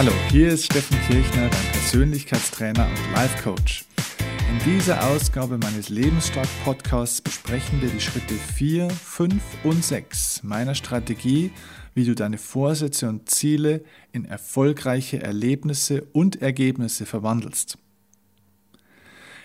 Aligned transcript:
Hallo, 0.00 0.12
hier 0.30 0.48
ist 0.48 0.64
Steffen 0.64 0.96
Kirchner, 1.06 1.50
dein 1.50 1.72
Persönlichkeitstrainer 1.72 2.88
und 2.88 3.12
Life 3.12 3.42
Coach. 3.42 3.84
In 4.48 4.72
dieser 4.72 5.06
Ausgabe 5.06 5.58
meines 5.58 5.90
Lebensstark 5.90 6.48
Podcasts 6.64 7.20
besprechen 7.20 7.82
wir 7.82 7.90
die 7.90 8.00
Schritte 8.00 8.32
4, 8.32 8.88
5 8.88 9.42
und 9.62 9.84
6 9.84 10.42
meiner 10.42 10.74
Strategie, 10.74 11.52
wie 11.92 12.06
du 12.06 12.14
deine 12.14 12.38
Vorsätze 12.38 13.10
und 13.10 13.28
Ziele 13.28 13.84
in 14.10 14.24
erfolgreiche 14.24 15.20
Erlebnisse 15.20 16.06
und 16.14 16.40
Ergebnisse 16.40 17.04
verwandelst. 17.04 17.76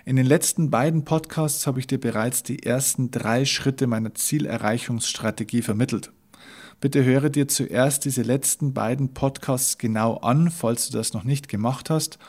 In 0.05 0.15
den 0.15 0.25
letzten 0.25 0.69
beiden 0.69 1.03
Podcasts 1.03 1.67
habe 1.67 1.81
ich 1.81 1.87
dir 1.87 1.99
bereits 1.99 2.43
die 2.43 2.63
ersten 2.63 3.11
drei 3.11 3.43
Schritte 3.43 3.87
meiner 3.87 4.13
Zielerreichungsstrategie 4.13 5.63
vermittelt. 5.63 6.13
Bitte 6.81 7.03
höre 7.03 7.29
dir 7.29 7.47
zuerst 7.47 8.05
diese 8.05 8.21
letzten 8.21 8.73
beiden 8.73 9.13
Podcasts 9.13 9.77
genau 9.77 10.17
an, 10.17 10.51
falls 10.51 10.89
du 10.89 10.97
das 10.97 11.13
noch 11.13 11.23
nicht 11.23 11.47
gemacht 11.47 11.89
hast, 11.89 12.19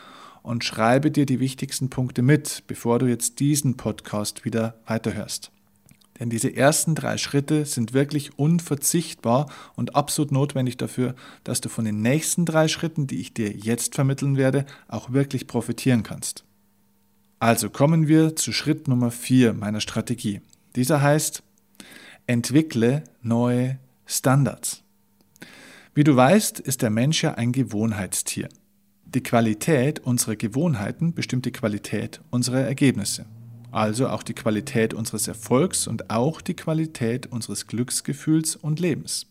und 0.42 0.64
schreibe 0.64 1.10
dir 1.10 1.26
die 1.26 1.40
wichtigsten 1.40 1.90
Punkte 1.90 2.22
mit, 2.22 2.62
bevor 2.68 2.98
du 2.98 3.06
jetzt 3.06 3.40
diesen 3.40 3.76
Podcast 3.76 4.44
wieder 4.44 4.76
weiterhörst. 4.86 5.50
Denn 6.18 6.30
diese 6.30 6.54
ersten 6.54 6.94
drei 6.94 7.18
Schritte 7.18 7.64
sind 7.64 7.92
wirklich 7.92 8.38
unverzichtbar 8.38 9.50
und 9.74 9.94
absolut 9.94 10.32
notwendig 10.32 10.76
dafür, 10.76 11.14
dass 11.44 11.60
du 11.60 11.68
von 11.68 11.84
den 11.84 12.00
nächsten 12.00 12.46
drei 12.46 12.68
Schritten, 12.68 13.06
die 13.06 13.20
ich 13.20 13.34
dir 13.34 13.50
jetzt 13.50 13.94
vermitteln 13.94 14.36
werde, 14.36 14.64
auch 14.88 15.12
wirklich 15.12 15.46
profitieren 15.46 16.02
kannst. 16.02 16.44
Also 17.38 17.68
kommen 17.68 18.08
wir 18.08 18.34
zu 18.34 18.52
Schritt 18.52 18.88
Nummer 18.88 19.10
vier 19.10 19.52
meiner 19.52 19.80
Strategie. 19.80 20.40
Dieser 20.74 21.02
heißt, 21.02 21.42
entwickle 22.26 23.04
neue 23.20 23.78
Standards. 24.06 24.82
Wie 25.94 26.04
du 26.04 26.14
weißt, 26.14 26.60
ist 26.60 26.82
der 26.82 26.90
Mensch 26.90 27.22
ja 27.22 27.34
ein 27.34 27.52
Gewohnheitstier. 27.52 28.48
Die 29.04 29.22
Qualität 29.22 29.98
unserer 30.00 30.36
Gewohnheiten 30.36 31.12
bestimmt 31.12 31.44
die 31.44 31.52
Qualität 31.52 32.20
unserer 32.30 32.60
Ergebnisse, 32.60 33.26
also 33.72 34.08
auch 34.08 34.22
die 34.22 34.34
Qualität 34.34 34.94
unseres 34.94 35.26
Erfolgs 35.26 35.86
und 35.86 36.10
auch 36.10 36.40
die 36.40 36.54
Qualität 36.54 37.26
unseres 37.26 37.66
Glücksgefühls 37.66 38.56
und 38.56 38.78
Lebens. 38.78 39.26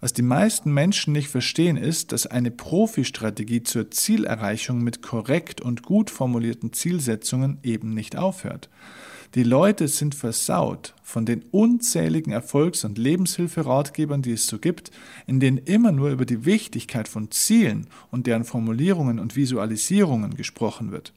Was 0.00 0.12
die 0.12 0.22
meisten 0.22 0.72
Menschen 0.72 1.12
nicht 1.12 1.28
verstehen, 1.28 1.76
ist, 1.76 2.12
dass 2.12 2.26
eine 2.26 2.50
Profi-Strategie 2.50 3.62
zur 3.62 3.90
Zielerreichung 3.90 4.82
mit 4.82 5.02
korrekt 5.02 5.60
und 5.60 5.82
gut 5.82 6.10
formulierten 6.10 6.72
Zielsetzungen 6.72 7.58
eben 7.62 7.94
nicht 7.94 8.16
aufhört. 8.16 8.68
Die 9.34 9.42
Leute 9.42 9.88
sind 9.88 10.14
versaut 10.14 10.94
von 11.02 11.26
den 11.26 11.42
unzähligen 11.50 12.32
Erfolgs- 12.32 12.84
und 12.84 12.98
Lebenshilferatgebern, 12.98 14.22
die 14.22 14.32
es 14.32 14.46
so 14.46 14.58
gibt, 14.58 14.90
in 15.26 15.40
denen 15.40 15.58
immer 15.58 15.92
nur 15.92 16.10
über 16.10 16.24
die 16.24 16.44
Wichtigkeit 16.44 17.08
von 17.08 17.30
Zielen 17.30 17.88
und 18.10 18.26
deren 18.26 18.44
Formulierungen 18.44 19.18
und 19.18 19.36
Visualisierungen 19.36 20.34
gesprochen 20.34 20.92
wird. 20.92 21.12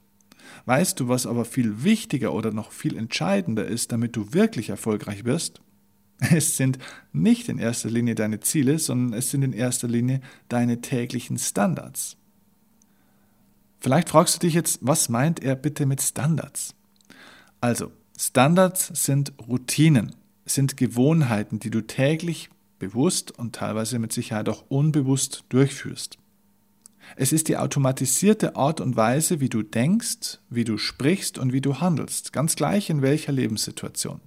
Weißt 0.66 1.00
du, 1.00 1.08
was 1.08 1.26
aber 1.26 1.46
viel 1.46 1.84
wichtiger 1.84 2.34
oder 2.34 2.52
noch 2.52 2.72
viel 2.72 2.98
entscheidender 2.98 3.66
ist, 3.66 3.92
damit 3.92 4.16
du 4.16 4.34
wirklich 4.34 4.70
erfolgreich 4.70 5.26
wirst? 5.26 5.62
Es 6.32 6.58
sind 6.58 6.80
nicht 7.14 7.48
in 7.48 7.60
erster 7.60 7.90
Linie 7.90 8.14
deine 8.14 8.42
Ziele, 8.42 8.78
sondern 8.78 9.18
es 9.18 9.32
sind 9.32 9.42
in 9.42 9.54
erster 9.54 9.88
Linie 9.88 10.20
deine 10.50 10.82
täglichen 10.82 11.38
Standards. 11.38 12.18
Vielleicht 13.80 14.10
fragst 14.10 14.36
du 14.36 14.40
dich 14.46 14.54
jetzt, 14.54 14.80
was 14.82 15.08
meint 15.08 15.42
er 15.42 15.56
bitte 15.56 15.86
mit 15.86 16.02
Standards? 16.02 16.76
Also, 17.62 17.94
Standards 18.22 18.92
sind 18.94 19.32
Routinen, 19.48 20.14
sind 20.46 20.76
Gewohnheiten, 20.76 21.60
die 21.60 21.70
du 21.70 21.80
täglich 21.80 22.50
bewusst 22.78 23.32
und 23.32 23.56
teilweise 23.56 23.98
mit 23.98 24.12
Sicherheit 24.12 24.50
auch 24.50 24.66
unbewusst 24.68 25.46
durchführst. 25.48 26.18
Es 27.16 27.32
ist 27.32 27.48
die 27.48 27.56
automatisierte 27.56 28.58
Art 28.58 28.82
und 28.82 28.98
Weise, 28.98 29.40
wie 29.40 29.48
du 29.48 29.62
denkst, 29.62 30.40
wie 30.50 30.66
du 30.66 30.78
sprichst 30.78 31.38
und 31.38 31.54
wie 31.54 31.62
du 31.62 31.80
handelst, 31.80 32.34
ganz 32.34 32.58
gleich 32.58 32.90
in 32.90 33.02
welcher 33.02 33.32
Lebenssituation. 33.32 34.20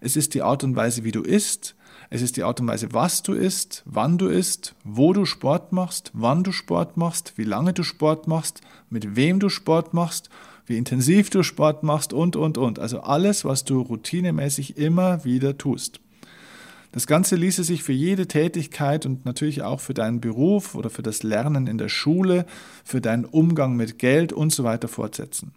Es 0.00 0.14
ist 0.14 0.34
die 0.34 0.42
Art 0.42 0.62
und 0.62 0.76
Weise, 0.76 1.02
wie 1.02 1.12
du 1.12 1.22
isst, 1.22 1.74
es 2.10 2.22
ist 2.22 2.36
die 2.36 2.42
Art 2.42 2.60
und 2.60 2.66
Weise, 2.66 2.92
was 2.92 3.22
du 3.22 3.32
isst, 3.32 3.82
wann 3.86 4.18
du 4.18 4.26
isst, 4.26 4.74
wo 4.84 5.12
du 5.12 5.24
Sport 5.24 5.72
machst, 5.72 6.10
wann 6.12 6.44
du 6.44 6.52
Sport 6.52 6.96
machst, 6.96 7.32
wie 7.36 7.44
lange 7.44 7.72
du 7.72 7.82
Sport 7.82 8.26
machst, 8.26 8.60
mit 8.90 9.16
wem 9.16 9.40
du 9.40 9.48
Sport 9.48 9.94
machst 9.94 10.28
wie 10.70 10.78
intensiv 10.78 11.28
du 11.30 11.42
Sport 11.42 11.82
machst 11.82 12.12
und, 12.12 12.36
und, 12.36 12.56
und. 12.56 12.78
Also 12.78 13.00
alles, 13.00 13.44
was 13.44 13.64
du 13.64 13.80
routinemäßig 13.80 14.78
immer 14.78 15.24
wieder 15.24 15.58
tust. 15.58 16.00
Das 16.92 17.06
Ganze 17.06 17.36
ließe 17.36 17.64
sich 17.64 17.82
für 17.82 17.92
jede 17.92 18.26
Tätigkeit 18.26 19.04
und 19.04 19.24
natürlich 19.24 19.62
auch 19.62 19.80
für 19.80 19.94
deinen 19.94 20.20
Beruf 20.20 20.74
oder 20.74 20.88
für 20.88 21.02
das 21.02 21.22
Lernen 21.22 21.66
in 21.66 21.76
der 21.76 21.88
Schule, 21.88 22.46
für 22.84 23.00
deinen 23.00 23.24
Umgang 23.24 23.76
mit 23.76 23.98
Geld 23.98 24.32
und 24.32 24.52
so 24.52 24.64
weiter 24.64 24.88
fortsetzen. 24.88 25.52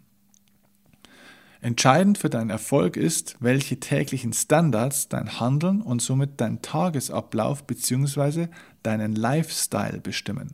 Entscheidend 1.64 2.18
für 2.18 2.28
deinen 2.28 2.50
Erfolg 2.50 2.98
ist, 2.98 3.36
welche 3.40 3.80
täglichen 3.80 4.34
Standards 4.34 5.08
dein 5.08 5.40
Handeln 5.40 5.80
und 5.80 6.02
somit 6.02 6.32
dein 6.36 6.60
Tagesablauf 6.60 7.64
bzw. 7.64 8.48
deinen 8.82 9.14
Lifestyle 9.14 9.98
bestimmen. 10.02 10.52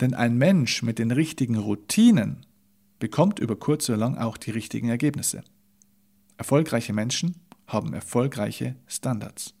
Denn 0.00 0.14
ein 0.14 0.36
Mensch 0.36 0.82
mit 0.82 0.98
den 0.98 1.12
richtigen 1.12 1.54
Routinen 1.54 2.44
bekommt 2.98 3.38
über 3.38 3.54
kurz 3.54 3.88
oder 3.88 3.98
lang 3.98 4.18
auch 4.18 4.36
die 4.36 4.50
richtigen 4.50 4.88
Ergebnisse. 4.88 5.44
Erfolgreiche 6.38 6.92
Menschen 6.92 7.36
haben 7.68 7.94
erfolgreiche 7.94 8.74
Standards. 8.88 9.54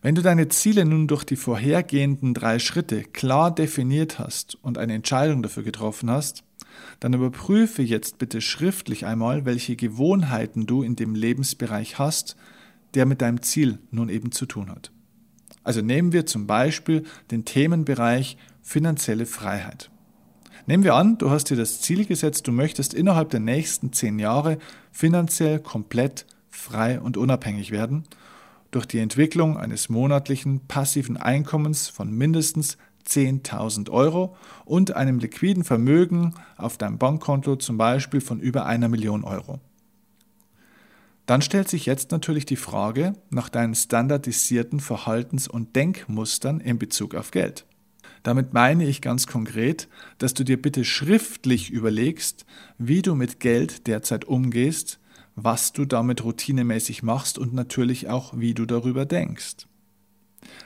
Wenn 0.00 0.14
du 0.14 0.22
deine 0.22 0.46
Ziele 0.46 0.84
nun 0.84 1.08
durch 1.08 1.24
die 1.24 1.34
vorhergehenden 1.34 2.34
drei 2.34 2.60
Schritte 2.60 3.02
klar 3.02 3.52
definiert 3.52 4.20
hast 4.20 4.54
und 4.62 4.78
eine 4.78 4.94
Entscheidung 4.94 5.42
dafür 5.42 5.64
getroffen 5.64 6.08
hast, 6.08 6.43
dann 7.00 7.14
überprüfe 7.14 7.82
jetzt 7.82 8.18
bitte 8.18 8.40
schriftlich 8.40 9.06
einmal, 9.06 9.44
welche 9.44 9.76
Gewohnheiten 9.76 10.66
du 10.66 10.82
in 10.82 10.96
dem 10.96 11.14
Lebensbereich 11.14 11.98
hast, 11.98 12.36
der 12.94 13.06
mit 13.06 13.22
deinem 13.22 13.42
Ziel 13.42 13.78
nun 13.90 14.08
eben 14.08 14.32
zu 14.32 14.46
tun 14.46 14.70
hat. 14.70 14.90
Also 15.62 15.80
nehmen 15.80 16.12
wir 16.12 16.26
zum 16.26 16.46
Beispiel 16.46 17.04
den 17.30 17.44
Themenbereich 17.44 18.36
finanzielle 18.62 19.26
Freiheit. 19.26 19.90
Nehmen 20.66 20.84
wir 20.84 20.94
an, 20.94 21.18
du 21.18 21.30
hast 21.30 21.50
dir 21.50 21.56
das 21.56 21.80
Ziel 21.80 22.06
gesetzt, 22.06 22.46
du 22.46 22.52
möchtest 22.52 22.94
innerhalb 22.94 23.30
der 23.30 23.40
nächsten 23.40 23.92
zehn 23.92 24.18
Jahre 24.18 24.58
finanziell 24.92 25.58
komplett 25.58 26.26
frei 26.48 27.00
und 27.00 27.16
unabhängig 27.16 27.70
werden 27.70 28.04
durch 28.74 28.86
die 28.86 28.98
Entwicklung 28.98 29.56
eines 29.56 29.88
monatlichen 29.88 30.60
passiven 30.66 31.16
Einkommens 31.16 31.88
von 31.88 32.10
mindestens 32.10 32.76
10.000 33.06 33.90
Euro 33.90 34.36
und 34.64 34.96
einem 34.96 35.18
liquiden 35.18 35.64
Vermögen 35.64 36.34
auf 36.56 36.78
deinem 36.78 36.98
Bankkonto 36.98 37.56
zum 37.56 37.76
Beispiel 37.76 38.20
von 38.20 38.40
über 38.40 38.66
einer 38.66 38.88
Million 38.88 39.24
Euro. 39.24 39.60
Dann 41.26 41.40
stellt 41.40 41.68
sich 41.68 41.86
jetzt 41.86 42.10
natürlich 42.10 42.44
die 42.44 42.56
Frage 42.56 43.14
nach 43.30 43.48
deinen 43.48 43.74
standardisierten 43.74 44.80
Verhaltens- 44.80 45.48
und 45.48 45.74
Denkmustern 45.74 46.60
in 46.60 46.78
Bezug 46.78 47.14
auf 47.14 47.30
Geld. 47.30 47.64
Damit 48.22 48.52
meine 48.52 48.86
ich 48.86 49.00
ganz 49.00 49.26
konkret, 49.26 49.88
dass 50.18 50.34
du 50.34 50.44
dir 50.44 50.60
bitte 50.60 50.84
schriftlich 50.84 51.70
überlegst, 51.70 52.46
wie 52.78 53.02
du 53.02 53.14
mit 53.14 53.40
Geld 53.40 53.86
derzeit 53.86 54.24
umgehst, 54.24 54.98
was 55.36 55.72
du 55.72 55.84
damit 55.84 56.24
routinemäßig 56.24 57.02
machst 57.02 57.38
und 57.38 57.52
natürlich 57.52 58.08
auch, 58.08 58.32
wie 58.36 58.54
du 58.54 58.66
darüber 58.66 59.04
denkst. 59.04 59.66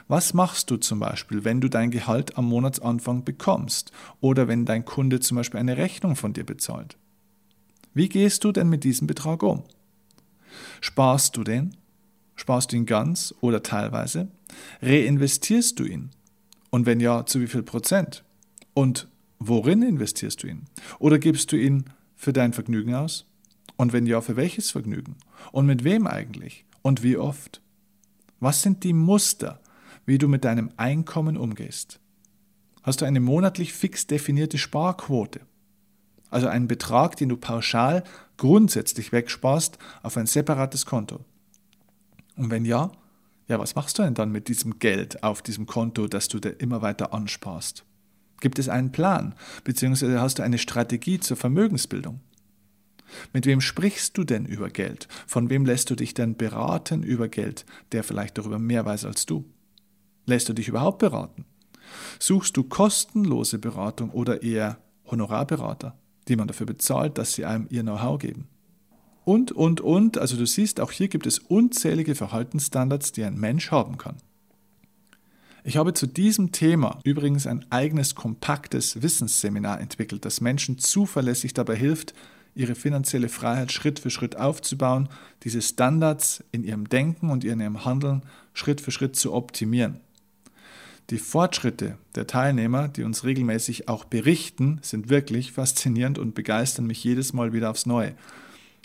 Was 0.07 0.33
machst 0.33 0.71
du 0.71 0.77
zum 0.77 0.99
Beispiel, 0.99 1.43
wenn 1.43 1.61
du 1.61 1.69
dein 1.69 1.91
Gehalt 1.91 2.37
am 2.37 2.45
Monatsanfang 2.45 3.23
bekommst 3.23 3.91
oder 4.21 4.47
wenn 4.47 4.65
dein 4.65 4.85
Kunde 4.85 5.19
zum 5.19 5.37
Beispiel 5.37 5.59
eine 5.59 5.77
Rechnung 5.77 6.15
von 6.15 6.33
dir 6.33 6.45
bezahlt? 6.45 6.97
Wie 7.93 8.09
gehst 8.09 8.43
du 8.43 8.51
denn 8.51 8.69
mit 8.69 8.83
diesem 8.83 9.07
Betrag 9.07 9.43
um? 9.43 9.63
Sparst 10.81 11.37
du 11.37 11.43
den? 11.43 11.75
Sparst 12.35 12.71
du 12.71 12.77
ihn 12.77 12.85
ganz 12.85 13.33
oder 13.41 13.63
teilweise? 13.63 14.29
Reinvestierst 14.81 15.79
du 15.79 15.83
ihn? 15.83 16.09
Und 16.69 16.85
wenn 16.85 16.99
ja, 16.99 17.25
zu 17.25 17.41
wie 17.41 17.47
viel 17.47 17.63
Prozent? 17.63 18.23
Und 18.73 19.07
worin 19.39 19.81
investierst 19.81 20.43
du 20.43 20.47
ihn? 20.47 20.65
Oder 20.99 21.19
gibst 21.19 21.51
du 21.51 21.57
ihn 21.57 21.85
für 22.15 22.33
dein 22.33 22.53
Vergnügen 22.53 22.95
aus? 22.95 23.25
Und 23.75 23.93
wenn 23.93 24.05
ja, 24.05 24.21
für 24.21 24.35
welches 24.35 24.71
Vergnügen? 24.71 25.15
Und 25.51 25.65
mit 25.65 25.83
wem 25.83 26.07
eigentlich? 26.07 26.65
Und 26.81 27.03
wie 27.03 27.17
oft? 27.17 27.61
Was 28.39 28.61
sind 28.61 28.83
die 28.83 28.93
Muster, 28.93 29.59
wie 30.09 30.17
du 30.17 30.27
mit 30.27 30.43
deinem 30.43 30.71
Einkommen 30.75 31.37
umgehst? 31.37 31.99
Hast 32.81 33.01
du 33.01 33.05
eine 33.05 33.19
monatlich 33.19 33.73
fix 33.73 34.07
definierte 34.07 34.57
Sparquote? 34.57 35.41
Also 36.31 36.47
einen 36.47 36.67
Betrag, 36.67 37.15
den 37.15 37.29
du 37.29 37.37
pauschal 37.37 38.03
grundsätzlich 38.35 39.11
wegsparst 39.11 39.77
auf 40.01 40.17
ein 40.17 40.25
separates 40.25 40.87
Konto? 40.87 41.23
Und 42.35 42.49
wenn 42.49 42.65
ja, 42.65 42.91
ja, 43.47 43.59
was 43.59 43.75
machst 43.75 43.99
du 43.99 44.01
denn 44.01 44.15
dann 44.15 44.31
mit 44.31 44.47
diesem 44.47 44.79
Geld 44.79 45.21
auf 45.21 45.43
diesem 45.43 45.67
Konto, 45.67 46.07
das 46.07 46.27
du 46.27 46.39
dir 46.39 46.59
immer 46.59 46.81
weiter 46.81 47.13
ansparst? 47.13 47.85
Gibt 48.41 48.57
es 48.57 48.67
einen 48.67 48.91
Plan, 48.91 49.35
beziehungsweise 49.63 50.19
hast 50.19 50.39
du 50.39 50.43
eine 50.43 50.57
Strategie 50.57 51.19
zur 51.19 51.37
Vermögensbildung? 51.37 52.19
Mit 53.31 53.45
wem 53.45 53.61
sprichst 53.61 54.17
du 54.17 54.23
denn 54.23 54.45
über 54.45 54.71
Geld? 54.71 55.07
Von 55.27 55.51
wem 55.51 55.65
lässt 55.65 55.91
du 55.91 55.95
dich 55.95 56.15
denn 56.15 56.35
beraten 56.35 57.03
über 57.03 57.27
Geld, 57.27 57.63
der 57.91 58.03
vielleicht 58.03 58.39
darüber 58.39 58.57
mehr 58.57 58.85
weiß 58.85 59.05
als 59.05 59.27
du? 59.27 59.45
Lässt 60.25 60.49
du 60.49 60.53
dich 60.53 60.67
überhaupt 60.67 60.99
beraten? 60.99 61.45
Suchst 62.19 62.55
du 62.57 62.63
kostenlose 62.63 63.59
Beratung 63.59 64.11
oder 64.11 64.43
eher 64.43 64.77
Honorarberater, 65.09 65.97
die 66.27 66.35
man 66.35 66.47
dafür 66.47 66.67
bezahlt, 66.67 67.17
dass 67.17 67.33
sie 67.33 67.45
einem 67.45 67.67
ihr 67.69 67.81
Know-how 67.81 68.19
geben? 68.19 68.47
Und, 69.25 69.51
und, 69.51 69.81
und, 69.81 70.17
also 70.17 70.37
du 70.37 70.45
siehst, 70.45 70.79
auch 70.79 70.91
hier 70.91 71.07
gibt 71.07 71.27
es 71.27 71.39
unzählige 71.39 72.15
Verhaltensstandards, 72.15 73.11
die 73.11 73.23
ein 73.23 73.37
Mensch 73.39 73.71
haben 73.71 73.97
kann. 73.97 74.17
Ich 75.63 75.77
habe 75.77 75.93
zu 75.93 76.07
diesem 76.07 76.51
Thema 76.51 76.99
übrigens 77.03 77.45
ein 77.45 77.65
eigenes 77.69 78.15
kompaktes 78.15 79.01
Wissensseminar 79.01 79.81
entwickelt, 79.81 80.25
das 80.25 80.41
Menschen 80.41 80.79
zuverlässig 80.79 81.53
dabei 81.53 81.75
hilft, 81.75 82.13
ihre 82.55 82.75
finanzielle 82.75 83.29
Freiheit 83.29 83.71
Schritt 83.71 83.99
für 83.99 84.09
Schritt 84.09 84.35
aufzubauen, 84.35 85.09
diese 85.43 85.61
Standards 85.61 86.43
in 86.51 86.63
ihrem 86.63 86.89
Denken 86.89 87.29
und 87.29 87.43
in 87.43 87.59
ihrem 87.59 87.85
Handeln 87.85 88.23
Schritt 88.53 88.81
für 88.81 88.91
Schritt 88.91 89.15
zu 89.15 89.33
optimieren. 89.33 89.99
Die 91.09 91.17
Fortschritte 91.17 91.97
der 92.13 92.27
Teilnehmer, 92.27 92.87
die 92.87 93.03
uns 93.03 93.23
regelmäßig 93.23 93.87
auch 93.87 94.05
berichten, 94.05 94.79
sind 94.83 95.09
wirklich 95.09 95.51
faszinierend 95.51 96.19
und 96.19 96.35
begeistern 96.35 96.85
mich 96.85 97.03
jedes 97.03 97.33
Mal 97.33 97.51
wieder 97.51 97.71
aufs 97.71 97.87
Neue. 97.87 98.13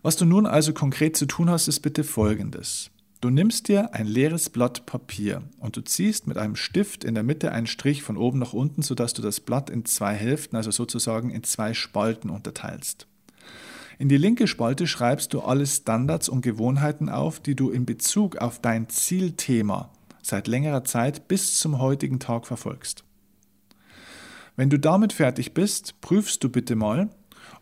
Was 0.00 0.16
du 0.16 0.24
nun 0.24 0.46
also 0.46 0.72
konkret 0.72 1.14
zu 1.14 1.26
tun 1.26 1.50
hast, 1.50 1.68
ist 1.68 1.80
bitte 1.80 2.02
folgendes. 2.02 2.90
Du 3.20 3.28
nimmst 3.28 3.68
dir 3.68 3.92
ein 3.92 4.06
leeres 4.06 4.48
Blatt 4.48 4.86
Papier 4.86 5.42
und 5.58 5.76
du 5.76 5.82
ziehst 5.82 6.26
mit 6.26 6.38
einem 6.38 6.56
Stift 6.56 7.04
in 7.04 7.12
der 7.12 7.22
Mitte 7.22 7.52
einen 7.52 7.66
Strich 7.66 8.02
von 8.02 8.16
oben 8.16 8.38
nach 8.38 8.54
unten, 8.54 8.80
sodass 8.80 9.12
du 9.12 9.20
das 9.20 9.40
Blatt 9.40 9.68
in 9.68 9.84
zwei 9.84 10.14
Hälften, 10.14 10.56
also 10.56 10.70
sozusagen 10.70 11.28
in 11.28 11.42
zwei 11.42 11.74
Spalten 11.74 12.30
unterteilst. 12.30 13.06
In 13.98 14.08
die 14.08 14.16
linke 14.16 14.46
Spalte 14.46 14.86
schreibst 14.86 15.34
du 15.34 15.42
alle 15.42 15.66
Standards 15.66 16.30
und 16.30 16.40
Gewohnheiten 16.40 17.10
auf, 17.10 17.40
die 17.40 17.54
du 17.54 17.68
in 17.68 17.84
Bezug 17.84 18.38
auf 18.38 18.58
dein 18.58 18.88
Zielthema 18.88 19.90
seit 20.22 20.48
längerer 20.48 20.84
Zeit 20.84 21.28
bis 21.28 21.58
zum 21.58 21.78
heutigen 21.78 22.20
Tag 22.20 22.46
verfolgst. 22.46 23.05
Wenn 24.56 24.70
du 24.70 24.78
damit 24.78 25.12
fertig 25.12 25.52
bist, 25.52 26.00
prüfst 26.00 26.42
du 26.42 26.48
bitte 26.48 26.76
mal, 26.76 27.10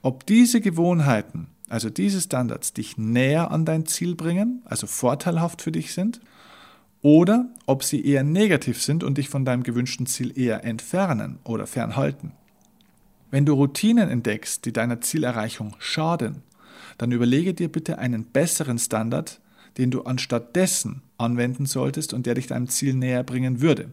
ob 0.02 0.26
diese 0.26 0.60
Gewohnheiten, 0.60 1.48
also 1.68 1.90
diese 1.90 2.20
Standards, 2.20 2.72
dich 2.72 2.96
näher 2.96 3.50
an 3.50 3.64
dein 3.64 3.86
Ziel 3.86 4.14
bringen, 4.14 4.62
also 4.64 4.86
vorteilhaft 4.86 5.60
für 5.60 5.72
dich 5.72 5.92
sind, 5.92 6.20
oder 7.02 7.46
ob 7.66 7.82
sie 7.84 8.04
eher 8.04 8.22
negativ 8.22 8.80
sind 8.80 9.04
und 9.04 9.18
dich 9.18 9.28
von 9.28 9.44
deinem 9.44 9.62
gewünschten 9.62 10.06
Ziel 10.06 10.38
eher 10.38 10.64
entfernen 10.64 11.38
oder 11.44 11.66
fernhalten. 11.66 12.32
Wenn 13.30 13.44
du 13.44 13.54
Routinen 13.54 14.08
entdeckst, 14.08 14.64
die 14.64 14.72
deiner 14.72 15.00
Zielerreichung 15.00 15.74
schaden, 15.80 16.42
dann 16.96 17.12
überlege 17.12 17.52
dir 17.52 17.70
bitte 17.70 17.98
einen 17.98 18.24
besseren 18.24 18.78
Standard, 18.78 19.40
den 19.76 19.90
du 19.90 20.02
anstatt 20.02 20.54
dessen 20.54 21.02
anwenden 21.18 21.66
solltest 21.66 22.14
und 22.14 22.26
der 22.26 22.34
dich 22.34 22.46
deinem 22.46 22.68
Ziel 22.68 22.94
näher 22.94 23.24
bringen 23.24 23.60
würde. 23.60 23.92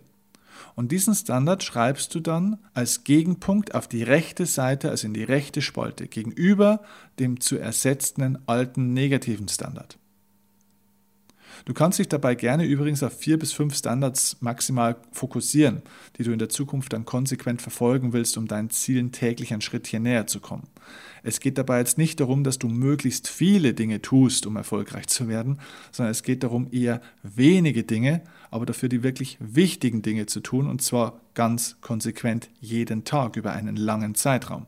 Und 0.76 0.92
diesen 0.92 1.16
Standard 1.16 1.64
schreibst 1.64 2.14
du 2.16 2.20
dann 2.20 2.58
als 2.74 3.04
Gegenpunkt 3.04 3.76
auf 3.76 3.88
die 3.88 4.04
rechte 4.04 4.46
Seite, 4.46 4.90
also 4.90 5.08
in 5.08 5.14
die 5.14 5.24
rechte 5.24 5.62
Spalte, 5.62 6.08
gegenüber 6.08 6.82
dem 7.20 7.40
zu 7.40 7.58
ersetzenden 7.58 8.40
alten 8.48 8.94
negativen 8.94 9.48
Standard. 9.48 9.98
Du 11.66 11.74
kannst 11.74 12.00
dich 12.00 12.10
dabei 12.10 12.34
gerne 12.36 12.66
übrigens 12.66 13.04
auf 13.04 13.18
vier 13.18 13.38
bis 13.38 13.54
fünf 13.54 13.76
Standards 13.76 14.38
maximal 14.42 14.98
fokussieren, 15.12 15.84
die 16.18 16.24
du 16.24 16.32
in 16.32 16.40
der 16.40 16.50
Zukunft 16.50 16.94
dann 16.94 17.06
konsequent 17.06 17.62
verfolgen 17.62 18.14
willst, 18.14 18.38
um 18.38 18.48
deinen 18.48 18.72
Zielen 18.72 19.12
täglich 19.12 19.54
ein 19.54 19.62
Schrittchen 19.62 20.04
näher 20.04 20.26
zu 20.28 20.40
kommen. 20.40 20.68
Es 21.24 21.40
geht 21.40 21.60
dabei 21.60 21.78
jetzt 21.78 22.00
nicht 22.00 22.20
darum, 22.20 22.44
dass 22.44 22.58
du 22.58 22.68
möglichst 22.68 23.28
viele 23.28 23.76
Dinge 23.76 24.02
tust, 24.02 24.48
um 24.48 24.56
erfolgreich 24.56 25.08
zu 25.08 25.28
werden, 25.28 25.60
sondern 25.92 26.12
es 26.12 26.24
geht 26.24 26.42
darum, 26.42 26.68
eher 26.72 27.00
wenige 27.22 27.84
Dinge, 27.84 28.22
aber 28.50 28.66
dafür 28.66 28.90
die 28.90 29.04
wirklich 29.04 29.38
wichtigen 29.40 30.02
Dinge 30.02 30.26
zu 30.26 30.40
tun, 30.40 30.68
und 30.68 30.82
zwar 30.82 31.22
ganz 31.36 31.78
konsequent 31.82 32.50
jeden 32.60 33.04
Tag 33.04 33.36
über 33.36 33.54
einen 33.54 33.76
langen 33.76 34.16
Zeitraum. 34.16 34.66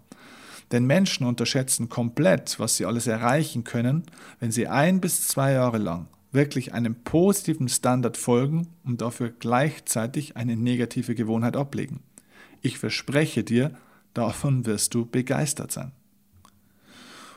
Denn 0.72 0.86
Menschen 0.86 1.26
unterschätzen 1.26 1.90
komplett, 1.90 2.60
was 2.60 2.78
sie 2.78 2.86
alles 2.86 3.08
erreichen 3.08 3.64
können, 3.64 4.04
wenn 4.40 4.52
sie 4.52 4.68
ein 4.68 5.02
bis 5.02 5.28
zwei 5.28 5.54
Jahre 5.54 5.78
lang 5.78 6.08
wirklich 6.34 6.74
einem 6.74 6.96
positiven 6.96 7.70
Standard 7.70 8.18
folgen 8.18 8.68
und 8.84 9.02
dafür 9.02 9.30
gleichzeitig 9.30 10.36
eine 10.36 10.58
negative 10.58 11.16
Gewohnheit 11.16 11.56
ablegen. 11.56 12.02
Ich 12.62 12.78
verspreche 12.78 13.44
dir, 13.44 13.76
davon 14.14 14.66
wirst 14.66 14.94
du 14.94 15.06
begeistert 15.06 15.72
sein. 15.72 15.92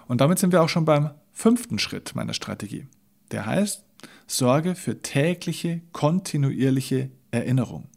Und 0.08 0.20
damit 0.20 0.38
sind 0.38 0.52
wir 0.52 0.62
auch 0.62 0.68
schon 0.68 0.84
beim 0.84 1.10
fünften 1.32 1.78
Schritt 1.78 2.14
meiner 2.14 2.34
Strategie. 2.34 2.86
Der 3.30 3.46
heißt, 3.46 3.84
sorge 4.26 4.74
für 4.74 5.02
tägliche, 5.02 5.82
kontinuierliche 5.92 7.10
Erinnerung. 7.30 7.88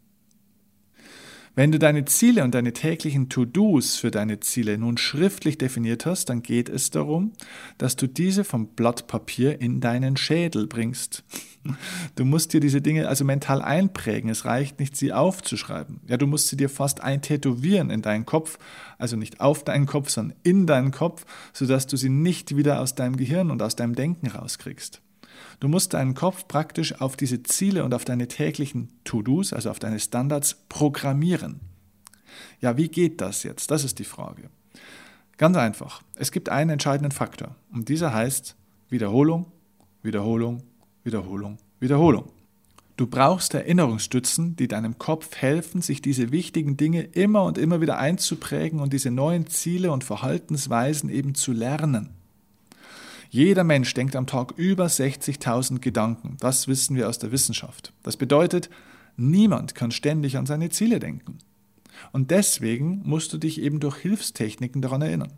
Wenn 1.56 1.72
du 1.72 1.80
deine 1.80 2.04
Ziele 2.04 2.44
und 2.44 2.54
deine 2.54 2.72
täglichen 2.72 3.28
To-Dos 3.28 3.96
für 3.96 4.12
deine 4.12 4.38
Ziele 4.38 4.78
nun 4.78 4.96
schriftlich 4.96 5.58
definiert 5.58 6.06
hast, 6.06 6.26
dann 6.30 6.42
geht 6.42 6.68
es 6.68 6.90
darum, 6.90 7.32
dass 7.76 7.96
du 7.96 8.06
diese 8.06 8.44
vom 8.44 8.68
Blatt 8.68 9.08
Papier 9.08 9.60
in 9.60 9.80
deinen 9.80 10.16
Schädel 10.16 10.68
bringst. 10.68 11.24
Du 12.14 12.24
musst 12.24 12.52
dir 12.52 12.60
diese 12.60 12.80
Dinge 12.80 13.08
also 13.08 13.24
mental 13.24 13.62
einprägen. 13.62 14.30
Es 14.30 14.44
reicht 14.44 14.78
nicht, 14.78 14.96
sie 14.96 15.12
aufzuschreiben. 15.12 16.00
Ja, 16.06 16.16
du 16.16 16.26
musst 16.26 16.48
sie 16.48 16.56
dir 16.56 16.70
fast 16.70 17.02
eintätowieren 17.02 17.90
in 17.90 18.00
deinen 18.00 18.24
Kopf, 18.24 18.58
also 18.96 19.16
nicht 19.16 19.40
auf 19.40 19.64
deinen 19.64 19.86
Kopf, 19.86 20.08
sondern 20.08 20.38
in 20.44 20.66
deinen 20.66 20.92
Kopf, 20.92 21.26
sodass 21.52 21.86
du 21.86 21.96
sie 21.96 22.08
nicht 22.08 22.56
wieder 22.56 22.80
aus 22.80 22.94
deinem 22.94 23.16
Gehirn 23.16 23.50
und 23.50 23.60
aus 23.60 23.76
deinem 23.76 23.94
Denken 23.94 24.28
rauskriegst. 24.28 25.02
Du 25.60 25.68
musst 25.68 25.94
deinen 25.94 26.14
Kopf 26.14 26.48
praktisch 26.48 27.00
auf 27.00 27.16
diese 27.16 27.42
Ziele 27.42 27.84
und 27.84 27.94
auf 27.94 28.04
deine 28.04 28.28
täglichen 28.28 28.88
To-Dos, 29.04 29.52
also 29.52 29.70
auf 29.70 29.78
deine 29.78 30.00
Standards, 30.00 30.64
programmieren. 30.68 31.60
Ja, 32.60 32.76
wie 32.76 32.88
geht 32.88 33.20
das 33.20 33.42
jetzt? 33.42 33.70
Das 33.70 33.84
ist 33.84 33.98
die 33.98 34.04
Frage. 34.04 34.50
Ganz 35.36 35.56
einfach. 35.56 36.02
Es 36.16 36.32
gibt 36.32 36.48
einen 36.48 36.70
entscheidenden 36.70 37.12
Faktor 37.12 37.56
und 37.72 37.88
dieser 37.88 38.12
heißt 38.12 38.56
Wiederholung, 38.88 39.46
Wiederholung, 40.02 40.62
Wiederholung, 41.04 41.58
Wiederholung. 41.78 42.30
Du 43.00 43.06
brauchst 43.06 43.54
Erinnerungsstützen, 43.54 44.56
die 44.56 44.68
deinem 44.68 44.98
Kopf 44.98 45.36
helfen, 45.36 45.80
sich 45.80 46.02
diese 46.02 46.32
wichtigen 46.32 46.76
Dinge 46.76 47.00
immer 47.02 47.44
und 47.44 47.56
immer 47.56 47.80
wieder 47.80 47.96
einzuprägen 47.96 48.80
und 48.80 48.92
diese 48.92 49.10
neuen 49.10 49.46
Ziele 49.46 49.90
und 49.90 50.04
Verhaltensweisen 50.04 51.08
eben 51.08 51.34
zu 51.34 51.52
lernen. 51.52 52.10
Jeder 53.32 53.62
Mensch 53.62 53.94
denkt 53.94 54.16
am 54.16 54.26
Tag 54.26 54.54
über 54.56 54.86
60.000 54.86 55.78
Gedanken. 55.78 56.36
Das 56.40 56.66
wissen 56.66 56.96
wir 56.96 57.08
aus 57.08 57.20
der 57.20 57.30
Wissenschaft. 57.30 57.92
Das 58.02 58.16
bedeutet, 58.16 58.70
niemand 59.16 59.76
kann 59.76 59.92
ständig 59.92 60.36
an 60.36 60.46
seine 60.46 60.70
Ziele 60.70 60.98
denken. 60.98 61.38
Und 62.10 62.32
deswegen 62.32 63.02
musst 63.04 63.32
du 63.32 63.38
dich 63.38 63.60
eben 63.60 63.78
durch 63.78 63.98
Hilfstechniken 63.98 64.82
daran 64.82 65.02
erinnern. 65.02 65.32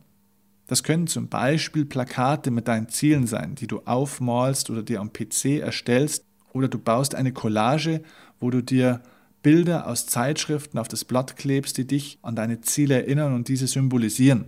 Das 0.69 0.83
können 0.83 1.07
zum 1.07 1.29
Beispiel 1.29 1.85
Plakate 1.85 2.51
mit 2.51 2.67
deinen 2.67 2.89
Zielen 2.89 3.27
sein, 3.27 3.57
die 3.57 3.67
du 3.67 3.81
aufmalst 3.85 4.71
oder 4.71 4.83
dir 4.83 5.01
am 5.01 5.13
PC 5.13 5.61
erstellst, 5.61 6.25
oder 6.55 6.69
du 6.69 6.79
baust 6.79 7.15
eine 7.15 7.33
Collage, 7.33 8.03
wo 8.41 8.49
du 8.49 8.63
dir 8.63 9.03
Bilder 9.43 9.87
aus 9.87 10.07
Zeitschriften 10.07 10.79
auf 10.79 10.89
das 10.89 11.05
Blatt 11.05 11.37
klebst, 11.37 11.77
die 11.77 11.87
dich 11.87 12.19
an 12.23 12.37
deine 12.37 12.63
Ziele 12.63 12.95
erinnern 13.03 13.35
und 13.35 13.49
diese 13.49 13.67
symbolisieren. 13.67 14.47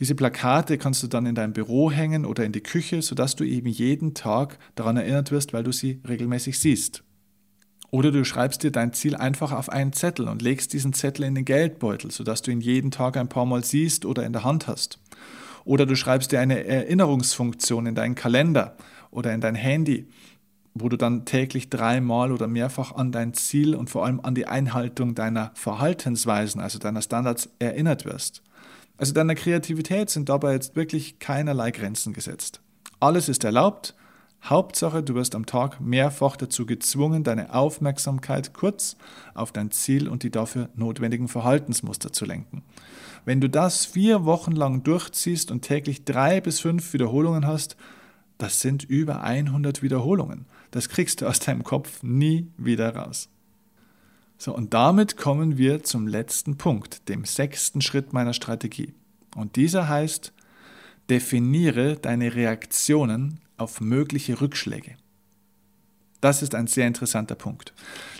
Diese 0.00 0.14
Plakate 0.14 0.78
kannst 0.78 1.02
du 1.02 1.08
dann 1.08 1.26
in 1.26 1.34
dein 1.34 1.52
Büro 1.52 1.90
hängen 1.90 2.24
oder 2.24 2.44
in 2.44 2.52
die 2.52 2.62
Küche, 2.62 3.02
sodass 3.02 3.36
du 3.36 3.44
eben 3.44 3.68
jeden 3.68 4.14
Tag 4.14 4.58
daran 4.74 4.96
erinnert 4.96 5.30
wirst, 5.30 5.52
weil 5.52 5.62
du 5.62 5.72
sie 5.72 6.00
regelmäßig 6.08 6.58
siehst. 6.58 7.04
Oder 7.90 8.10
du 8.10 8.24
schreibst 8.24 8.62
dir 8.62 8.70
dein 8.70 8.94
Ziel 8.94 9.14
einfach 9.14 9.52
auf 9.52 9.68
einen 9.68 9.92
Zettel 9.92 10.28
und 10.28 10.40
legst 10.40 10.72
diesen 10.72 10.94
Zettel 10.94 11.24
in 11.24 11.34
den 11.34 11.44
Geldbeutel, 11.44 12.10
sodass 12.10 12.40
du 12.40 12.50
ihn 12.50 12.62
jeden 12.62 12.90
Tag 12.90 13.18
ein 13.18 13.28
paar 13.28 13.44
Mal 13.44 13.62
siehst 13.62 14.06
oder 14.06 14.24
in 14.24 14.32
der 14.32 14.44
Hand 14.44 14.68
hast. 14.68 15.00
Oder 15.64 15.84
du 15.84 15.94
schreibst 15.96 16.32
dir 16.32 16.40
eine 16.40 16.64
Erinnerungsfunktion 16.64 17.84
in 17.86 17.94
deinen 17.94 18.14
Kalender 18.14 18.76
oder 19.10 19.34
in 19.34 19.42
dein 19.42 19.54
Handy, 19.54 20.08
wo 20.72 20.88
du 20.88 20.96
dann 20.96 21.26
täglich 21.26 21.68
dreimal 21.68 22.32
oder 22.32 22.46
mehrfach 22.46 22.92
an 22.92 23.12
dein 23.12 23.34
Ziel 23.34 23.74
und 23.74 23.90
vor 23.90 24.06
allem 24.06 24.20
an 24.20 24.34
die 24.34 24.46
Einhaltung 24.46 25.14
deiner 25.14 25.50
Verhaltensweisen, 25.54 26.60
also 26.60 26.78
deiner 26.78 27.02
Standards, 27.02 27.50
erinnert 27.58 28.06
wirst. 28.06 28.42
Also 29.00 29.14
deiner 29.14 29.34
Kreativität 29.34 30.10
sind 30.10 30.28
dabei 30.28 30.52
jetzt 30.52 30.76
wirklich 30.76 31.18
keinerlei 31.18 31.70
Grenzen 31.70 32.12
gesetzt. 32.12 32.60
Alles 33.00 33.30
ist 33.30 33.44
erlaubt, 33.44 33.94
Hauptsache, 34.44 35.02
du 35.02 35.14
wirst 35.14 35.34
am 35.34 35.46
Tag 35.46 35.80
mehrfach 35.80 36.36
dazu 36.36 36.66
gezwungen, 36.66 37.24
deine 37.24 37.54
Aufmerksamkeit 37.54 38.52
kurz 38.52 38.98
auf 39.32 39.52
dein 39.52 39.70
Ziel 39.70 40.06
und 40.06 40.22
die 40.22 40.30
dafür 40.30 40.68
notwendigen 40.74 41.28
Verhaltensmuster 41.28 42.12
zu 42.12 42.26
lenken. 42.26 42.62
Wenn 43.24 43.40
du 43.40 43.48
das 43.48 43.86
vier 43.86 44.26
Wochen 44.26 44.52
lang 44.52 44.82
durchziehst 44.82 45.50
und 45.50 45.62
täglich 45.62 46.04
drei 46.04 46.42
bis 46.42 46.60
fünf 46.60 46.92
Wiederholungen 46.92 47.46
hast, 47.46 47.78
das 48.36 48.60
sind 48.60 48.84
über 48.84 49.22
100 49.22 49.80
Wiederholungen. 49.80 50.44
Das 50.72 50.90
kriegst 50.90 51.22
du 51.22 51.26
aus 51.26 51.40
deinem 51.40 51.64
Kopf 51.64 52.02
nie 52.02 52.48
wieder 52.58 52.94
raus. 52.94 53.30
So, 54.42 54.56
und 54.56 54.72
damit 54.72 55.18
kommen 55.18 55.58
wir 55.58 55.82
zum 55.82 56.08
letzten 56.08 56.56
Punkt, 56.56 57.10
dem 57.10 57.26
sechsten 57.26 57.82
Schritt 57.82 58.14
meiner 58.14 58.32
Strategie. 58.32 58.94
Und 59.36 59.56
dieser 59.56 59.86
heißt, 59.86 60.32
definiere 61.10 61.96
deine 61.96 62.34
Reaktionen 62.34 63.40
auf 63.58 63.82
mögliche 63.82 64.40
Rückschläge. 64.40 64.96
Das 66.22 66.40
ist 66.40 66.54
ein 66.54 66.68
sehr 66.68 66.86
interessanter 66.86 67.34
Punkt. 67.34 67.74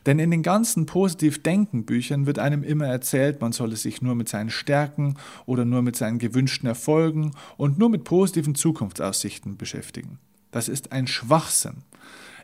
Denn 0.05 0.19
in 0.19 0.31
den 0.31 0.43
ganzen 0.43 0.85
Positiv-Denken-Büchern 0.85 2.27
wird 2.27 2.39
einem 2.39 2.65
immer 2.65 2.87
erzählt, 2.87 3.41
man 3.41 3.53
solle 3.53 3.77
sich 3.77 4.03
nur 4.03 4.15
mit 4.15 4.29
seinen 4.29 4.51
Stärken 4.51 5.17
oder 5.47 5.65
nur 5.65 5.81
mit 5.81 5.97
seinen 5.97 6.19
gewünschten 6.19 6.69
Erfolgen 6.69 7.31
und 7.57 7.79
nur 7.79 7.89
mit 7.89 8.05
positiven 8.05 8.55
Zukunftsaussichten 8.55 9.57
beschäftigen. 9.57 10.19
Das 10.51 10.69
ist 10.69 10.93
ein 10.93 11.07
Schwachsinn. 11.07 11.79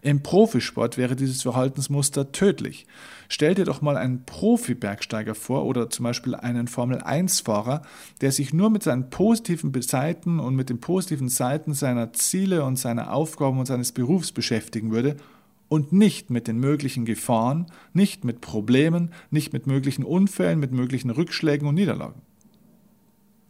Im 0.02 0.22
Profisport 0.22 0.96
wäre 0.96 1.16
dieses 1.16 1.42
Verhaltensmuster 1.42 2.32
tödlich. 2.32 2.86
Stell 3.28 3.54
dir 3.54 3.64
doch 3.64 3.82
mal 3.82 3.96
einen 3.96 4.24
Profi-Bergsteiger 4.24 5.34
vor 5.34 5.64
oder 5.64 5.90
zum 5.90 6.04
Beispiel 6.04 6.34
einen 6.34 6.68
Formel-1-Fahrer, 6.68 7.82
der 8.20 8.32
sich 8.32 8.54
nur 8.54 8.70
mit 8.70 8.82
seinen 8.82 9.10
positiven 9.10 9.72
Seiten 9.82 10.38
und 10.38 10.54
mit 10.54 10.70
den 10.70 10.80
positiven 10.80 11.28
Seiten 11.28 11.74
seiner 11.74 12.12
Ziele 12.12 12.64
und 12.64 12.78
seiner 12.78 13.12
Aufgaben 13.12 13.58
und 13.58 13.66
seines 13.66 13.92
Berufs 13.92 14.32
beschäftigen 14.32 14.92
würde 14.92 15.16
und 15.68 15.92
nicht 15.92 16.30
mit 16.30 16.46
den 16.46 16.58
möglichen 16.58 17.04
Gefahren, 17.04 17.66
nicht 17.92 18.24
mit 18.24 18.40
Problemen, 18.40 19.10
nicht 19.30 19.52
mit 19.52 19.66
möglichen 19.66 20.04
Unfällen, 20.04 20.60
mit 20.60 20.72
möglichen 20.72 21.10
Rückschlägen 21.10 21.66
und 21.66 21.74
Niederlagen. 21.74 22.22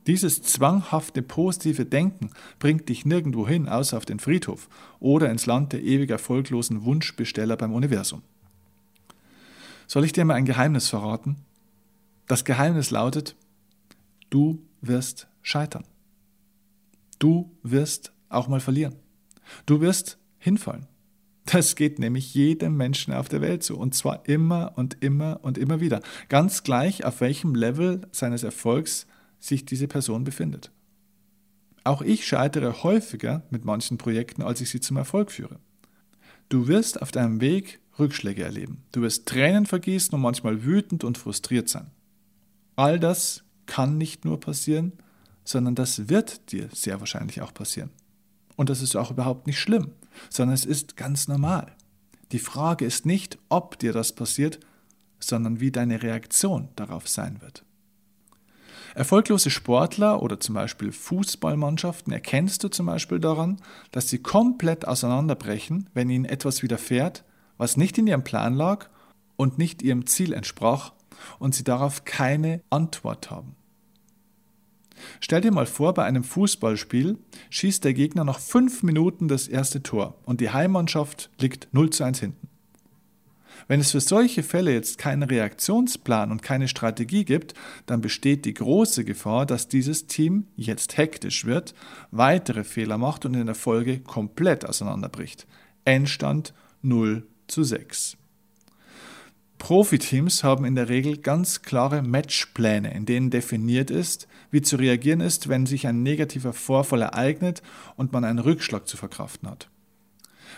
Dieses 0.06 0.42
zwanghafte 0.42 1.22
positive 1.22 1.84
Denken 1.84 2.30
bringt 2.58 2.88
dich 2.88 3.04
nirgendwo 3.04 3.46
hin, 3.46 3.68
außer 3.68 3.96
auf 3.96 4.04
den 4.04 4.20
Friedhof 4.20 4.68
oder 5.00 5.30
ins 5.30 5.46
Land 5.46 5.72
der 5.72 5.82
ewig 5.82 6.10
erfolglosen 6.10 6.84
Wunschbesteller 6.84 7.56
beim 7.56 7.72
Universum. 7.72 8.22
Soll 9.88 10.04
ich 10.04 10.12
dir 10.12 10.25
mal 10.25 10.34
ein 10.34 10.44
Geheimnis 10.44 10.88
verraten? 10.88 11.36
Das 12.26 12.44
Geheimnis 12.44 12.90
lautet, 12.90 13.36
du 14.30 14.62
wirst 14.80 15.28
scheitern. 15.42 15.84
Du 17.18 17.50
wirst 17.62 18.12
auch 18.28 18.48
mal 18.48 18.60
verlieren. 18.60 18.96
Du 19.64 19.80
wirst 19.80 20.18
hinfallen. 20.38 20.86
Das 21.46 21.76
geht 21.76 22.00
nämlich 22.00 22.34
jedem 22.34 22.76
Menschen 22.76 23.14
auf 23.14 23.28
der 23.28 23.40
Welt 23.40 23.62
so. 23.62 23.76
Und 23.76 23.94
zwar 23.94 24.28
immer 24.28 24.72
und 24.75 24.98
immer 25.00 25.38
und 25.42 25.58
immer 25.58 25.80
wieder. 25.80 26.02
Ganz 26.28 26.64
gleich, 26.64 27.04
auf 27.04 27.20
welchem 27.20 27.54
Level 27.54 28.00
seines 28.10 28.42
Erfolgs 28.42 29.06
sich 29.38 29.64
diese 29.64 29.88
Person 29.88 30.25
befindet. 30.25 30.71
Auch 31.85 32.02
ich 32.02 32.26
scheitere 32.26 32.83
häufiger 32.83 33.43
mit 33.50 33.64
manchen 33.64 33.99
Projekten, 33.99 34.43
als 34.43 34.61
ich 34.61 34.71
sie 34.71 34.81
zum 34.81 34.97
Erfolg 34.97 35.31
führe. 35.31 35.61
Du 36.49 36.69
wirst 36.69 37.00
auf 37.00 37.12
deinem 37.12 37.40
Weg 37.40 37.81
Rückschläge 37.99 38.43
erleben. 38.43 38.83
Du 38.93 39.02
wirst 39.02 39.26
Tränen 39.26 39.66
vergießen 39.66 40.14
und 40.14 40.21
manchmal 40.21 40.64
wütend 40.64 41.05
und 41.05 41.19
frustriert 41.19 41.69
sein. 41.69 41.90
All 42.76 43.00
das 43.00 43.45
kann 43.66 43.99
nicht 43.99 44.25
nur 44.25 44.38
passieren, 44.38 44.93
sondern 45.45 45.75
das 45.75 46.09
wird 46.09 46.52
dir 46.52 46.69
sehr 46.73 47.00
wahrscheinlich 47.00 47.40
auch 47.40 47.55
passieren. 47.55 47.90
Und 48.57 48.71
das 48.71 48.83
ist 48.83 48.97
auch 48.97 49.11
überhaupt 49.11 49.47
nicht 49.47 49.61
schlimm, 49.61 49.93
sondern 50.28 50.55
es 50.55 50.64
ist 50.64 50.97
ganz 50.97 51.28
normal. 51.28 51.73
Die 52.33 52.38
Frage 52.38 52.85
ist 52.85 53.07
nicht, 53.07 53.38
ob 53.49 53.78
dir 53.78 53.93
das 53.93 54.12
passiert, 54.12 54.59
sondern 55.21 55.61
wie 55.61 55.71
deine 55.71 56.02
Reaktion 56.02 56.69
darauf 56.76 57.09
sein 57.09 57.40
wird. 57.40 57.64
Erfolglose 58.95 59.50
Sportler 59.50 60.23
oder 60.23 60.40
zum 60.40 60.54
Beispiel 60.54 60.92
Fußballmannschaften 60.92 62.12
erkennst 62.12 62.64
du 62.64 62.68
zum 62.68 62.87
Beispiel 62.87 63.21
daran, 63.21 63.59
dass 63.92 64.09
sie 64.09 64.18
komplett 64.18 64.87
auseinanderbrechen, 64.87 65.88
wenn 65.95 66.11
ihnen 66.11 66.25
etwas 66.25 66.62
widerfährt, 66.62 67.25
was 67.59 67.76
nicht 67.76 67.99
in 67.99 68.06
ihrem 68.06 68.25
Plan 68.25 68.54
lag 68.54 68.88
und 69.37 69.59
nicht 69.59 69.83
ihrem 69.83 70.06
Ziel 70.06 70.33
entsprach 70.33 70.92
und 71.38 71.54
sie 71.54 71.64
darauf 71.64 72.04
keine 72.04 72.62
Antwort 72.71 73.30
haben. 73.30 73.56
Stell 75.21 75.42
dir 75.42 75.52
mal 75.52 75.66
vor, 75.66 75.95
bei 75.95 76.04
einem 76.04 76.25
Fußballspiel 76.25 77.18
schießt 77.50 77.85
der 77.85 77.95
Gegner 77.95 78.25
nach 78.25 78.38
fünf 78.38 78.83
Minuten 78.83 79.28
das 79.28 79.49
erste 79.49 79.83
Tor 79.83 80.14
und 80.25 80.40
die 80.40 80.50
Heimmannschaft 80.50 81.30
liegt 81.38 81.68
0 81.73 81.90
zu 81.90 82.04
1 82.04 82.21
hinten. 82.21 82.49
Wenn 83.68 83.80
es 83.80 83.90
für 83.90 84.00
solche 84.00 84.42
Fälle 84.42 84.72
jetzt 84.72 84.98
keinen 84.98 85.22
Reaktionsplan 85.22 86.30
und 86.30 86.42
keine 86.42 86.68
Strategie 86.68 87.25
gibt, 87.25 87.54
dann 87.86 88.00
besteht 88.00 88.44
die 88.44 88.54
große 88.54 89.04
Gefahr, 89.04 89.46
dass 89.46 89.68
dieses 89.68 90.06
Team 90.06 90.46
jetzt 90.56 90.96
hektisch 90.96 91.44
wird, 91.44 91.75
weitere 92.10 92.64
Fehler 92.64 92.98
macht 92.98 93.25
und 93.25 93.34
in 93.34 93.46
der 93.46 93.54
Folge 93.54 94.00
komplett 94.00 94.64
auseinanderbricht. 94.64 95.46
Endstand 95.84 96.54
0 96.82 97.26
zu 97.46 97.64
6. 97.64 98.16
Profiteams 99.58 100.44
haben 100.44 100.64
in 100.64 100.75
der 100.75 100.88
Regel 100.88 101.16
ganz 101.16 101.62
klare 101.62 102.02
Matchpläne, 102.02 102.92
in 102.94 103.06
denen 103.06 103.30
definiert 103.30 103.90
ist, 103.90 104.28
wie 104.50 104.62
zu 104.62 104.76
reagieren 104.76 105.20
ist, 105.20 105.48
wenn 105.48 105.66
sich 105.66 105.86
ein 105.86 106.02
negativer 106.02 106.52
Vorfall 106.52 107.02
ereignet 107.02 107.62
und 107.96 108.12
man 108.12 108.25
einen 108.25 108.38
Rückschlag 108.38 108.86
zu 108.86 108.96
verkraften 108.96 109.48
hat. 109.48 109.68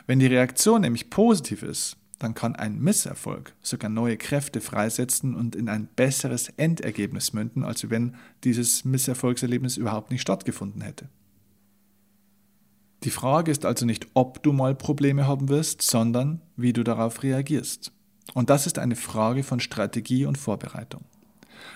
Wenn 0.07 0.19
die 0.19 0.27
Reaktion 0.27 0.81
nämlich 0.81 1.11
positiv 1.11 1.63
ist, 1.63 1.97
dann 2.19 2.35
kann 2.35 2.57
ein 2.57 2.79
Misserfolg 2.79 3.55
sogar 3.63 3.91
neue 3.91 4.17
Kräfte 4.17 4.61
freisetzen 4.61 5.35
und 5.35 5.55
in 5.55 5.69
ein 5.69 5.89
besseres 5.95 6.49
Endergebnis 6.57 7.33
münden, 7.33 7.65
als 7.65 7.89
wenn 7.91 8.17
dieses 8.45 8.85
Misserfolgserlebnis 8.85 9.77
überhaupt 9.77 10.11
nicht 10.11 10.23
stattgefunden 10.23 10.83
hätte. 10.83 11.09
Die 13.05 13.11
Frage 13.11 13.53
ist 13.53 13.65
also 13.65 13.87
nicht, 13.87 14.09
ob 14.15 14.43
du 14.43 14.53
mal 14.53 14.75
Probleme 14.75 15.27
haben 15.27 15.49
wirst, 15.49 15.83
sondern 15.83 16.41
wie 16.57 16.73
du 16.73 16.83
darauf 16.83 17.23
reagierst. 17.23 17.93
Und 18.35 18.51
das 18.51 18.67
ist 18.67 18.79
eine 18.79 18.97
Frage 18.97 19.45
von 19.45 19.61
Strategie 19.61 20.27
und 20.27 20.37
Vorbereitung. 20.37 21.05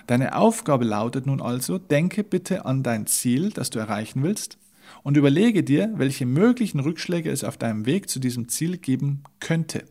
Deine 0.09 0.37
Aufgabe 0.37 0.85
lautet 0.85 1.27
nun 1.27 1.41
also, 1.41 1.79
denke 1.79 2.25
bitte 2.25 2.67
an 2.67 2.83
dein 2.83 3.07
Ziel, 3.07 3.51
das 3.51 3.71
du 3.71 3.79
erreichen 3.79 4.23
willst, 4.23 4.59
und 5.05 5.17
überlege 5.17 5.63
dir, 5.63 5.93
welche 5.95 6.27
möglichen 6.27 6.81
Rückschläge 6.81 7.31
es 7.31 7.45
auf 7.45 7.57
deinem 7.57 7.87
Weg 7.87 8.09
zu 8.09 8.19
diesem 8.19 8.49
Ziel 8.49 8.77
geben 8.79 9.23
könnte. 9.41 9.85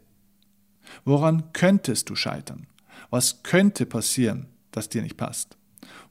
Woran 1.05 1.53
könntest 1.53 2.09
du 2.09 2.15
scheitern? 2.15 2.67
Was 3.09 3.43
könnte 3.43 3.85
passieren, 3.85 4.47
das 4.71 4.89
dir 4.89 5.01
nicht 5.01 5.17
passt? 5.17 5.57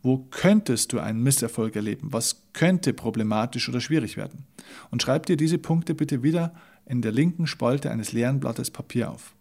Wo 0.03 0.27
könntest 0.31 0.93
du 0.93 0.99
einen 0.99 1.23
Misserfolg 1.23 1.77
erleben? 1.77 2.13
Was 2.13 2.43
könnte 2.53 2.93
problematisch 2.93 3.69
oder 3.69 3.81
schwierig 3.81 4.17
werden? 4.17 4.47
Und 4.91 5.03
schreib 5.03 5.27
dir 5.27 5.37
diese 5.37 5.59
Punkte 5.59 5.95
bitte 5.95 6.23
wieder 6.23 6.55
in 6.87 7.03
der 7.03 7.13
linken 7.13 7.47
Spalte 7.47 7.91
eines 7.91 8.13
leeren 8.13 8.41
Blattes 8.41 8.71
Papier 8.71 9.11
auf. 9.11 9.35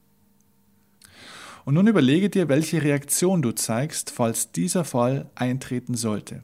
Und 1.65 1.75
nun 1.75 1.87
überlege 1.87 2.29
dir, 2.29 2.49
welche 2.49 2.81
Reaktion 2.81 3.41
du 3.41 3.51
zeigst, 3.51 4.11
falls 4.11 4.51
dieser 4.51 4.85
Fall 4.85 5.29
eintreten 5.35 5.95
sollte. 5.95 6.43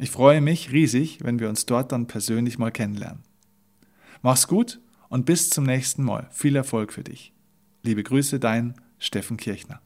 Ich 0.00 0.10
freue 0.10 0.40
mich 0.40 0.70
riesig, 0.70 1.18
wenn 1.22 1.40
wir 1.40 1.48
uns 1.48 1.66
dort 1.66 1.90
dann 1.90 2.06
persönlich 2.06 2.56
mal 2.56 2.70
kennenlernen. 2.70 3.24
Mach's 4.22 4.46
gut 4.46 4.80
und 5.08 5.26
bis 5.26 5.50
zum 5.50 5.64
nächsten 5.64 6.04
Mal. 6.04 6.28
Viel 6.30 6.54
Erfolg 6.54 6.92
für 6.92 7.02
dich. 7.02 7.32
Liebe 7.82 8.04
Grüße, 8.04 8.38
dein 8.38 8.74
Steffen 8.98 9.36
Kirchner. 9.36 9.80